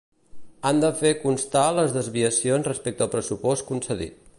[0.69, 4.23] Han de fer constar les desviacions respecte al pressupost concedit.